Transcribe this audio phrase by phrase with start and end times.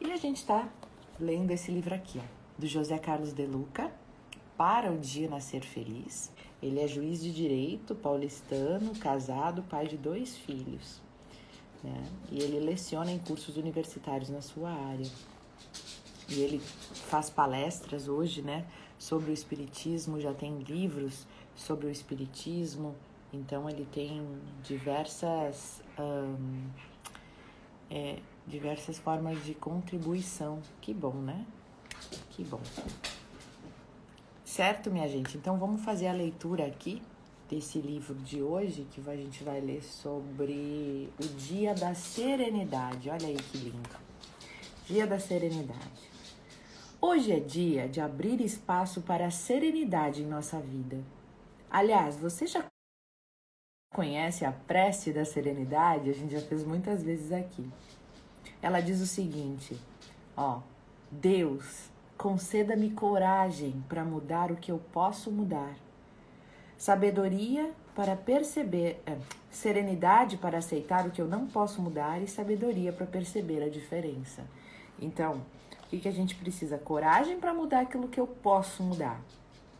[0.00, 0.68] E a gente está
[1.18, 2.22] lendo esse livro aqui, ó,
[2.56, 3.90] do José Carlos de Luca,
[4.56, 6.30] Para o Dia Nascer Feliz.
[6.62, 11.00] Ele é juiz de direito, paulistano, casado, pai de dois filhos.
[11.82, 12.04] Né?
[12.30, 15.10] E ele leciona em cursos universitários na sua área.
[16.28, 18.66] E ele faz palestras hoje, né,
[18.98, 21.26] sobre o espiritismo, já tem livros
[21.56, 22.94] sobre o espiritismo,
[23.32, 24.24] então ele tem
[24.62, 25.82] diversas
[27.90, 30.60] é, diversas formas de contribuição.
[30.80, 31.44] Que bom, né?
[32.30, 32.60] Que bom.
[34.44, 35.36] Certo, minha gente?
[35.36, 37.02] Então vamos fazer a leitura aqui
[37.48, 43.08] desse livro de hoje, que a gente vai ler sobre o Dia da Serenidade.
[43.08, 43.96] Olha aí que lindo.
[44.86, 46.08] Dia da Serenidade.
[47.00, 50.98] Hoje é dia de abrir espaço para a serenidade em nossa vida.
[51.70, 52.64] Aliás, você já
[53.98, 56.08] conhece a prece da serenidade?
[56.08, 57.68] A gente já fez muitas vezes aqui.
[58.62, 59.76] Ela diz o seguinte:
[60.36, 60.60] ó,
[61.10, 65.74] Deus, conceda-me coragem para mudar o que eu posso mudar,
[66.76, 69.16] sabedoria para perceber, é,
[69.50, 74.44] serenidade para aceitar o que eu não posso mudar e sabedoria para perceber a diferença.
[75.00, 75.42] Então,
[75.84, 76.78] o que, que a gente precisa?
[76.78, 79.20] Coragem para mudar aquilo que eu posso mudar,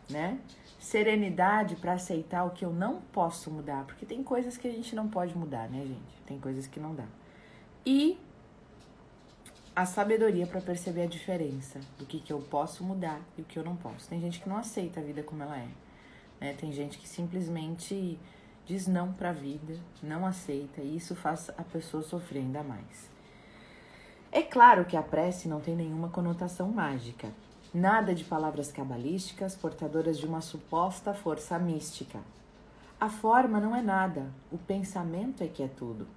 [0.09, 0.39] né?
[0.79, 4.95] Serenidade para aceitar o que eu não posso mudar, porque tem coisas que a gente
[4.95, 6.21] não pode mudar, né, gente?
[6.25, 7.05] Tem coisas que não dá.
[7.85, 8.19] E
[9.75, 13.57] a sabedoria para perceber a diferença do que, que eu posso mudar e o que
[13.57, 14.09] eu não posso.
[14.09, 15.69] Tem gente que não aceita a vida como ela é.
[16.39, 16.53] Né?
[16.53, 18.19] Tem gente que simplesmente
[18.65, 23.09] diz não para a vida, não aceita, e isso faz a pessoa sofrer ainda mais.
[24.31, 27.29] É claro que a prece não tem nenhuma conotação mágica.
[27.71, 32.19] Nada de palavras cabalísticas portadoras de uma suposta força mística.
[32.99, 36.07] A forma não é nada, o pensamento é que é tudo.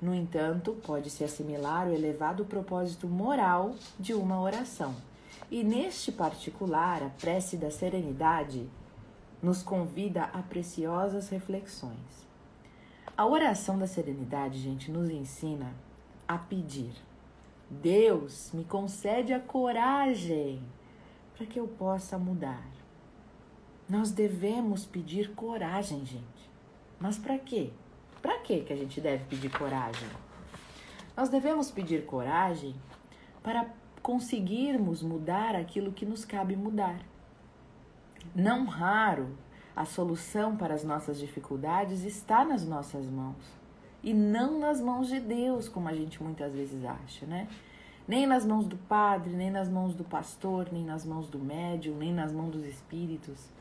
[0.00, 4.94] No entanto, pode-se assimilar o elevado propósito moral de uma oração.
[5.50, 8.66] E neste particular, a prece da serenidade
[9.42, 12.26] nos convida a preciosas reflexões.
[13.14, 15.74] A oração da serenidade, gente, nos ensina
[16.26, 16.94] a pedir.
[17.68, 20.62] Deus me concede a coragem
[21.38, 22.66] para que eu possa mudar.
[23.88, 26.50] Nós devemos pedir coragem, gente.
[26.98, 27.70] Mas para quê?
[28.20, 30.08] Para que que a gente deve pedir coragem?
[31.16, 32.74] Nós devemos pedir coragem
[33.40, 33.70] para
[34.02, 36.98] conseguirmos mudar aquilo que nos cabe mudar.
[38.34, 39.38] Não raro,
[39.76, 43.36] a solução para as nossas dificuldades está nas nossas mãos
[44.02, 47.48] e não nas mãos de Deus, como a gente muitas vezes acha, né?
[48.08, 51.96] Nem nas mãos do padre, nem nas mãos do pastor, nem nas mãos do médium,
[51.96, 53.52] nem nas mãos dos espíritos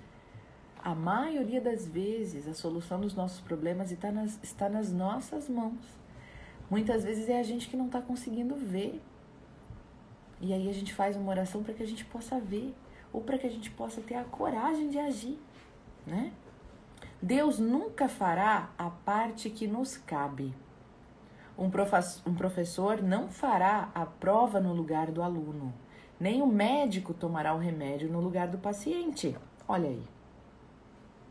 [0.87, 5.81] a maioria das vezes a solução dos nossos problemas está nas, está nas nossas mãos.
[6.69, 9.01] Muitas vezes é a gente que não está conseguindo ver.
[10.39, 12.73] E aí a gente faz uma oração para que a gente possa ver,
[13.11, 15.37] ou para que a gente possa ter a coragem de agir,
[16.05, 16.31] né?
[17.21, 20.53] Deus nunca fará a parte que nos cabe.
[21.57, 21.69] Um,
[22.29, 25.73] um professor não fará a prova no lugar do aluno,
[26.19, 29.35] nem o médico tomará o remédio no lugar do paciente.
[29.67, 30.03] Olha aí.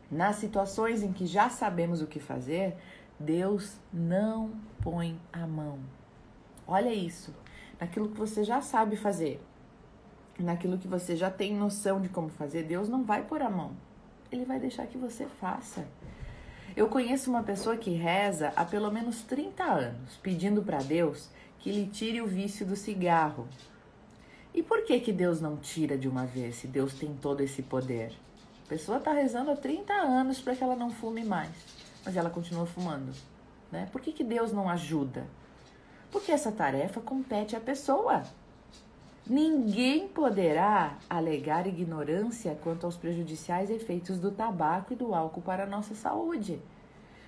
[0.09, 2.77] Nas situações em que já sabemos o que fazer,
[3.19, 4.51] Deus não
[4.81, 5.79] põe a mão.
[6.65, 7.33] Olha isso.
[7.79, 9.41] Naquilo que você já sabe fazer,
[10.39, 13.71] naquilo que você já tem noção de como fazer, Deus não vai pôr a mão.
[14.31, 15.87] Ele vai deixar que você faça.
[16.77, 21.27] Eu conheço uma pessoa que reza há pelo menos 30 anos, pedindo para Deus
[21.57, 23.47] que lhe tire o vício do cigarro.
[24.53, 27.63] E por que que Deus não tira de uma vez, se Deus tem todo esse
[27.63, 28.13] poder?
[28.63, 31.49] A pessoa está rezando há 30 anos para que ela não fume mais,
[32.05, 33.11] mas ela continua fumando.
[33.71, 33.89] Né?
[33.91, 35.25] Por que, que Deus não ajuda?
[36.11, 38.21] Porque essa tarefa compete à pessoa.
[39.29, 45.67] Ninguém poderá alegar ignorância quanto aos prejudiciais efeitos do tabaco e do álcool para a
[45.67, 46.61] nossa saúde.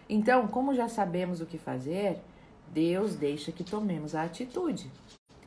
[0.08, 2.20] Então, como já sabemos o que fazer,
[2.70, 4.90] Deus deixa que tomemos a atitude,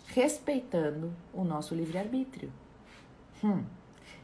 [0.09, 2.53] respeitando o nosso livre-arbítrio.
[3.43, 3.65] Hum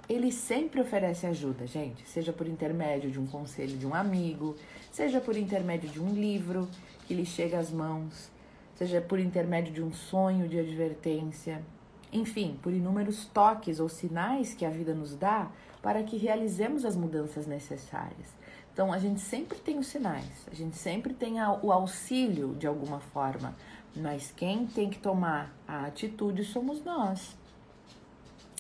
[0.09, 4.57] ele sempre oferece ajuda, gente, seja por intermédio de um conselho de um amigo,
[4.91, 6.67] seja por intermédio de um livro
[7.07, 8.31] que lhe chega às mãos,
[8.75, 11.63] seja por intermédio de um sonho de advertência,
[12.13, 15.51] enfim, por inúmeros toques ou sinais que a vida nos dá
[15.83, 18.37] para que realizemos as mudanças necessárias.
[18.73, 23.01] Então, a gente sempre tem os sinais, a gente sempre tem o auxílio de alguma
[23.01, 23.57] forma,
[23.97, 27.37] mas quem tem que tomar a atitude somos nós.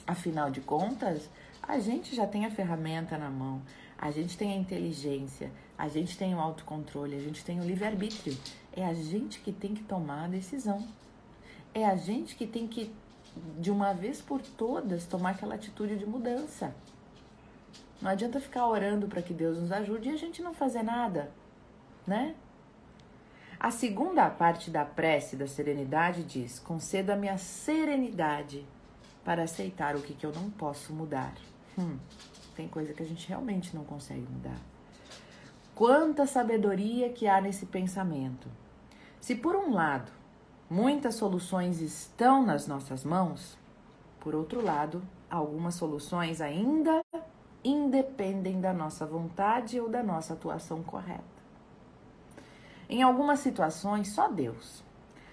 [0.06, 1.28] Afinal de contas,
[1.62, 3.62] a gente já tem a ferramenta na mão,
[3.96, 8.36] a gente tem a inteligência, a gente tem o autocontrole, a gente tem o livre-arbítrio.
[8.72, 10.86] É a gente que tem que tomar a decisão.
[11.74, 12.92] É a gente que tem que,
[13.58, 16.74] de uma vez por todas, tomar aquela atitude de mudança.
[18.00, 21.30] Não adianta ficar orando para que Deus nos ajude e a gente não fazer nada,
[22.06, 22.34] né?
[23.58, 28.64] A segunda parte da prece da serenidade diz: conceda-me a serenidade
[29.24, 31.34] para aceitar o que, que eu não posso mudar.
[31.76, 31.98] Hum,
[32.54, 34.58] tem coisa que a gente realmente não consegue mudar.
[35.74, 38.48] Quanta sabedoria que há nesse pensamento.
[39.20, 40.10] Se por um lado
[40.68, 43.56] muitas soluções estão nas nossas mãos,
[44.20, 47.00] por outro lado, algumas soluções ainda
[47.64, 51.38] independem da nossa vontade ou da nossa atuação correta.
[52.88, 54.82] Em algumas situações, só Deus,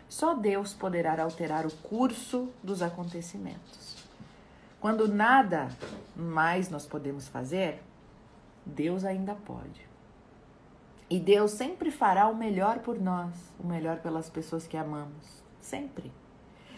[0.09, 4.03] só Deus poderá alterar o curso dos acontecimentos.
[4.79, 5.69] Quando nada
[6.15, 7.81] mais nós podemos fazer,
[8.65, 9.94] Deus ainda pode.
[11.15, 15.41] E Deus sempre fará o melhor por nós, o melhor pelas pessoas que amamos.
[15.61, 16.11] Sempre.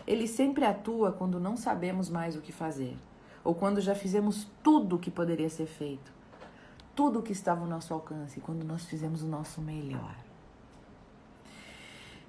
[0.06, 2.96] Ele sempre atua quando não sabemos mais o que fazer,
[3.44, 6.14] ou quando já fizemos tudo o que poderia ser feito,
[6.96, 10.16] tudo o que estava ao nosso alcance, quando nós fizemos o nosso melhor.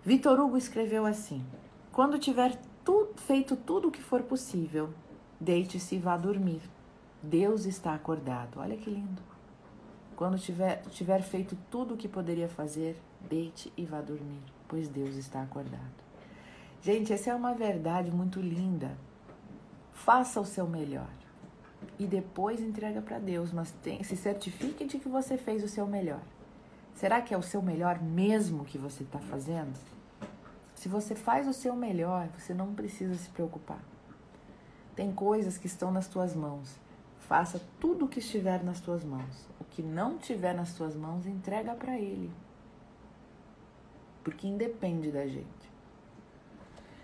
[0.02, 1.44] Vitor Hugo escreveu assim:
[1.92, 4.88] Quando tiver tu, feito tudo o que for possível,
[5.38, 6.62] deite-se e vá dormir.
[7.22, 8.60] Deus está acordado.
[8.60, 9.27] Olha que lindo.
[10.18, 15.14] Quando tiver, tiver feito tudo o que poderia fazer, deite e vá dormir, pois Deus
[15.14, 15.94] está acordado.
[16.82, 18.98] Gente, essa é uma verdade muito linda.
[19.92, 21.08] Faça o seu melhor
[22.00, 25.86] e depois entrega para Deus, mas tem, se certifique de que você fez o seu
[25.86, 26.22] melhor.
[26.96, 29.78] Será que é o seu melhor mesmo que você está fazendo?
[30.74, 33.84] Se você faz o seu melhor, você não precisa se preocupar.
[34.96, 36.74] Tem coisas que estão nas tuas mãos.
[37.20, 41.74] Faça tudo o que estiver nas tuas mãos que não tiver nas suas mãos, entrega
[41.74, 42.30] para Ele.
[44.22, 45.46] Porque independe da gente.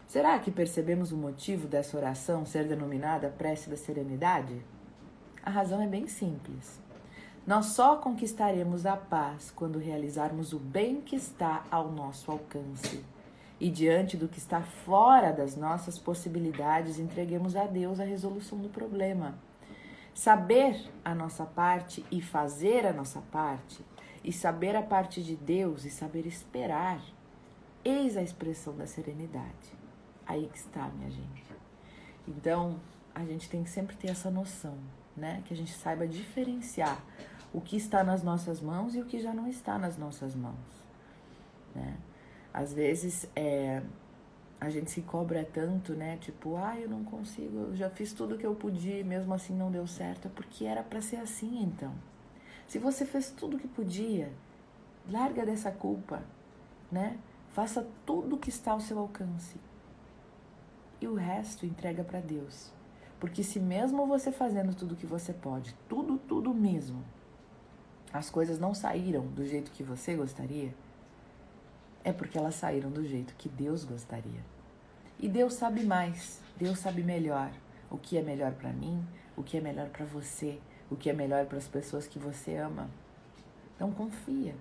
[0.07, 4.63] Será que percebemos o motivo dessa oração ser denominada prece da serenidade?
[5.43, 6.81] A razão é bem simples.
[7.47, 13.05] Nós só conquistaremos a paz quando realizarmos o bem que está ao nosso alcance.
[13.61, 18.69] E diante do que está fora das nossas possibilidades, entreguemos a Deus a resolução do
[18.69, 19.35] problema
[20.15, 23.85] Saber a nossa parte e fazer a nossa parte,
[24.23, 27.01] e saber a parte de Deus e saber esperar,
[27.85, 29.75] eis a expressão da serenidade.
[30.27, 31.45] Aí que está, minha gente.
[32.27, 32.81] Então,
[33.15, 34.79] a gente tem que sempre ter essa noção,
[35.15, 35.43] né?
[35.45, 36.99] Que a gente saiba diferenciar
[37.53, 40.87] o que está nas nossas mãos e o que já não está nas nossas mãos,
[41.75, 41.99] né?
[42.53, 43.83] Às vezes, é,
[44.61, 46.17] a gente se cobra tanto, né?
[46.19, 49.71] Tipo, ah, eu não consigo, eu já fiz tudo que eu podia, mesmo assim não
[49.71, 51.93] deu certo, é porque era para ser assim, então.
[52.67, 54.33] Se você fez tudo que podia,
[55.11, 56.23] larga dessa culpa,
[56.91, 57.19] né?
[57.51, 59.57] Faça tudo que está ao seu alcance.
[61.01, 62.73] E o resto entrega para Deus.
[63.21, 67.05] Porque se mesmo você fazendo tudo que você pode, tudo, tudo mesmo,
[68.13, 70.75] as coisas não saíram do jeito que você gostaria,
[72.05, 74.45] é porque elas saíram do jeito que Deus gostaria.
[75.19, 77.51] E Deus sabe mais, Deus sabe melhor
[77.91, 79.05] o que é melhor para mim,
[79.37, 80.61] o que é melhor para você,
[80.91, 82.91] o que é melhor para as pessoas que você ama.
[83.75, 84.55] Então confia,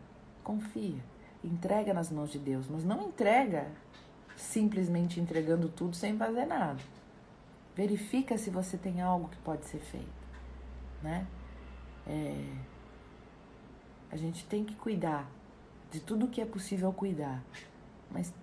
[0.44, 1.04] confia,
[1.44, 3.68] entrega nas mãos de Deus, mas não entrega
[4.36, 6.82] simplesmente entregando tudo sem fazer nada.
[7.76, 10.08] Verifica se você tem algo que pode ser feito,
[11.02, 11.28] né?
[12.08, 12.46] É,
[14.12, 15.28] a gente tem que cuidar
[15.94, 17.44] de tudo que é possível cuidar,
[18.10, 18.34] mas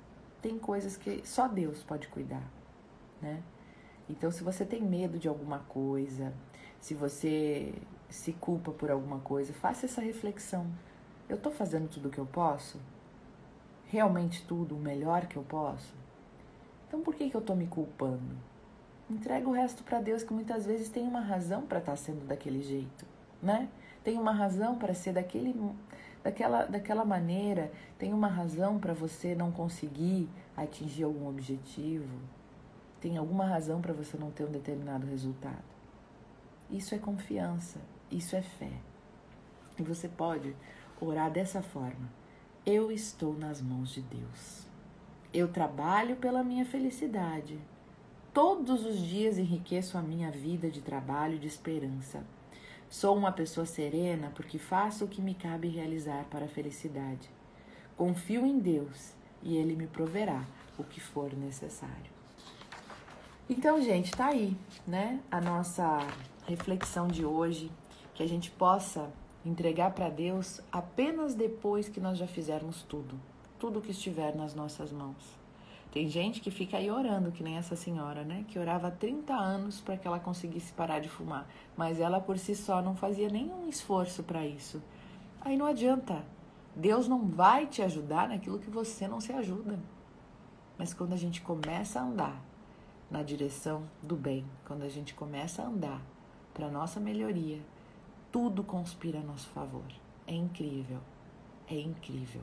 [0.40, 2.48] tem coisas que só Deus pode cuidar,
[3.20, 3.42] né?
[4.08, 6.32] Então, se você tem medo de alguma coisa,
[6.80, 7.74] se você
[8.08, 10.64] se culpa por alguma coisa, faça essa reflexão.
[11.28, 12.80] Eu estou fazendo tudo o que eu posso?
[13.86, 15.92] Realmente tudo, o melhor que eu posso?
[16.86, 18.36] Então, por que, que eu estou me culpando?
[19.10, 22.24] Entrega o resto para Deus, que muitas vezes tem uma razão para estar tá sendo
[22.28, 23.04] daquele jeito,
[23.42, 23.68] né?
[24.04, 25.52] Tem uma razão para ser daquele
[26.22, 32.18] daquela, daquela maneira, tem uma razão para você não conseguir atingir algum objetivo,
[33.00, 35.64] tem alguma razão para você não ter um determinado resultado.
[36.70, 38.72] Isso é confiança, isso é fé.
[39.78, 40.54] E você pode
[41.00, 42.08] orar dessa forma:
[42.64, 44.66] Eu estou nas mãos de Deus.
[45.32, 47.58] Eu trabalho pela minha felicidade.
[48.32, 52.24] Todos os dias enriqueço a minha vida de trabalho e de esperança.
[52.90, 57.30] Sou uma pessoa serena porque faço o que me cabe realizar para a felicidade.
[57.96, 60.44] Confio em Deus e Ele me proverá
[60.76, 62.10] o que for necessário.
[63.48, 65.20] Então, gente, tá aí, né?
[65.30, 66.04] A nossa
[66.48, 67.70] reflexão de hoje,
[68.12, 69.08] que a gente possa
[69.46, 73.14] entregar para Deus apenas depois que nós já fizermos tudo,
[73.56, 75.39] tudo que estiver nas nossas mãos.
[75.90, 78.44] Tem gente que fica aí orando, que nem essa senhora, né?
[78.46, 81.48] Que orava há 30 anos para que ela conseguisse parar de fumar.
[81.76, 84.80] Mas ela por si só não fazia nenhum esforço para isso.
[85.40, 86.24] Aí não adianta.
[86.76, 89.80] Deus não vai te ajudar naquilo que você não se ajuda.
[90.78, 92.40] Mas quando a gente começa a andar
[93.10, 96.00] na direção do bem, quando a gente começa a andar
[96.54, 97.60] para nossa melhoria,
[98.30, 99.84] tudo conspira a nosso favor.
[100.24, 101.00] É incrível.
[101.68, 102.42] É incrível.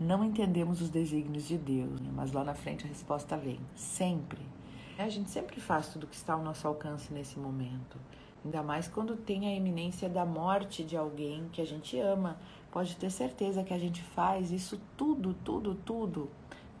[0.00, 2.10] Não entendemos os desígnios de Deus, né?
[2.10, 3.60] mas lá na frente a resposta vem.
[3.74, 4.40] Sempre.
[4.98, 7.98] A gente sempre faz tudo que está ao nosso alcance nesse momento.
[8.42, 12.38] Ainda mais quando tem a iminência da morte de alguém que a gente ama.
[12.72, 16.30] Pode ter certeza que a gente faz isso tudo, tudo, tudo,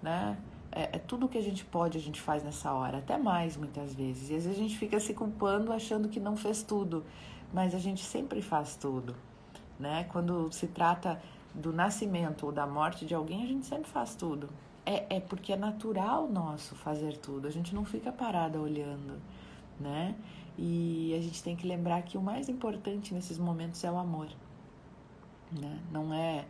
[0.02, 0.38] né?
[0.72, 3.92] É, é, tudo que a gente pode, a gente faz nessa hora, até mais muitas
[3.92, 4.30] vezes.
[4.30, 7.04] E às vezes a gente fica se culpando achando que não fez tudo,
[7.52, 9.14] mas a gente sempre faz tudo,
[9.78, 10.04] né?
[10.04, 11.20] Quando se trata
[11.54, 14.48] do nascimento ou da morte de alguém, a gente sempre faz tudo.
[14.84, 19.20] É, é porque é natural nosso fazer tudo, a gente não fica parada olhando,
[19.78, 20.14] né?
[20.56, 24.28] E a gente tem que lembrar que o mais importante nesses momentos é o amor,
[25.52, 25.80] né?
[25.92, 26.44] Não é,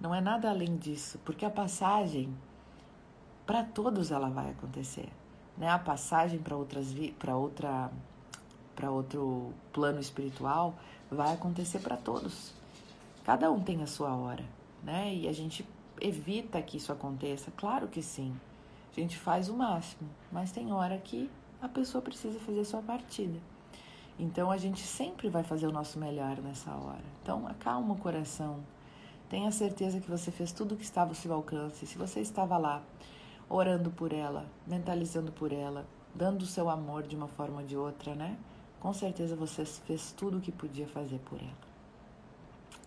[0.00, 2.34] não é nada além disso, porque a passagem
[3.46, 5.08] para todos ela vai acontecer,
[5.56, 5.68] né?
[5.68, 7.90] A passagem para outras para outra
[8.74, 10.74] para outro plano espiritual
[11.10, 12.55] vai acontecer para todos.
[13.26, 14.44] Cada um tem a sua hora,
[14.84, 15.12] né?
[15.12, 15.68] E a gente
[16.00, 18.32] evita que isso aconteça, claro que sim.
[18.96, 21.28] A gente faz o máximo, mas tem hora que
[21.60, 23.36] a pessoa precisa fazer sua partida.
[24.16, 27.02] Então a gente sempre vai fazer o nosso melhor nessa hora.
[27.20, 28.60] Então acalma o coração.
[29.28, 31.84] Tenha certeza que você fez tudo o que estava ao seu alcance.
[31.84, 32.80] Se você estava lá
[33.50, 37.76] orando por ela, mentalizando por ela, dando o seu amor de uma forma ou de
[37.76, 38.38] outra, né?
[38.78, 41.65] Com certeza você fez tudo o que podia fazer por ela.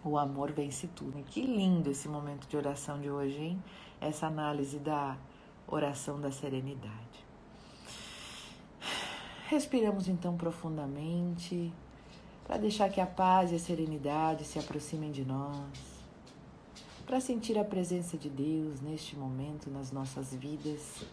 [0.03, 1.21] O amor vence tudo.
[1.25, 3.63] Que lindo esse momento de oração de hoje, hein?
[3.99, 5.17] Essa análise da
[5.67, 7.25] oração da serenidade.
[9.47, 11.73] Respiramos então profundamente
[12.45, 15.67] para deixar que a paz e a serenidade se aproximem de nós,
[17.05, 21.03] para sentir a presença de Deus neste momento nas nossas vidas,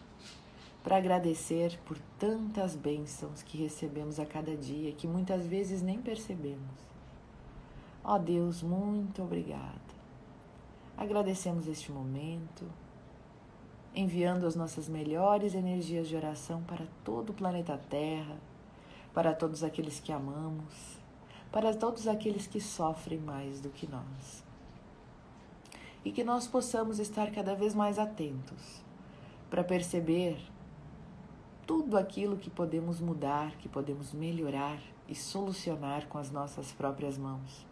[0.81, 6.86] para agradecer por tantas bênçãos que recebemos a cada dia que muitas vezes nem percebemos
[8.09, 9.81] Ó oh Deus, muito obrigada.
[10.95, 12.63] Agradecemos este momento,
[13.93, 18.37] enviando as nossas melhores energias de oração para todo o planeta Terra,
[19.13, 20.97] para todos aqueles que amamos,
[21.51, 24.41] para todos aqueles que sofrem mais do que nós.
[26.05, 28.81] E que nós possamos estar cada vez mais atentos
[29.49, 30.39] para perceber
[31.65, 37.67] tudo aquilo que podemos mudar, que podemos melhorar e solucionar com as nossas próprias mãos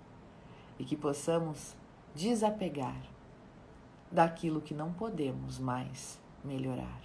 [0.78, 1.76] e que possamos
[2.14, 3.02] desapegar
[4.12, 7.02] daquilo que não podemos mais melhorar,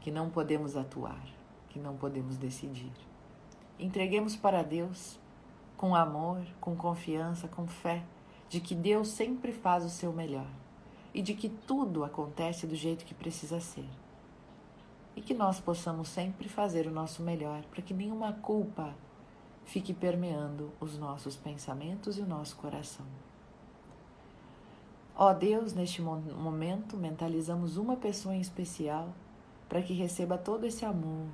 [0.00, 1.22] que não podemos atuar,
[1.68, 2.92] que não podemos decidir.
[3.78, 5.18] Entreguemos para Deus
[5.76, 8.02] com amor, com confiança, com fé
[8.48, 10.48] de que Deus sempre faz o seu melhor
[11.12, 13.88] e de que tudo acontece do jeito que precisa ser.
[15.14, 18.94] E que nós possamos sempre fazer o nosso melhor para que nenhuma culpa
[19.68, 23.04] fique permeando os nossos pensamentos e o nosso coração.
[25.14, 29.12] Ó Deus, neste momento mentalizamos uma pessoa em especial
[29.68, 31.28] para que receba todo esse amor.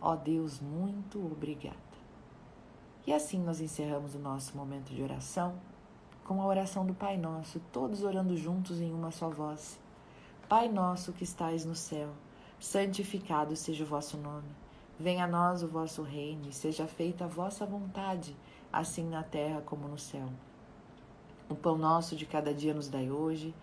[0.00, 1.76] Ó Deus, muito obrigada.
[3.06, 5.54] E assim nós encerramos o nosso momento de oração
[6.24, 9.78] com a oração do Pai Nosso, todos orando juntos em uma só voz.
[10.48, 12.08] Pai nosso que estais no céu,
[12.58, 14.65] santificado seja o vosso nome.
[14.98, 18.34] Venha a nós o vosso reino e seja feita a vossa vontade,
[18.72, 20.28] assim na terra como no céu.
[21.50, 23.54] O pão nosso de cada dia nos dai hoje,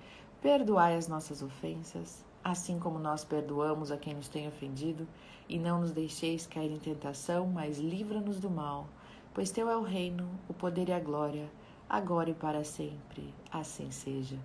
[0.42, 5.08] perdoai as nossas ofensas, assim como nós perdoamos a quem nos tem ofendido,
[5.50, 8.88] e não nos deixeis cair em tentação, mas livra-nos do mal,
[9.34, 11.50] pois teu é o reino, o poder e a glória,
[11.90, 13.34] agora e para sempre.
[13.52, 14.38] Assim seja.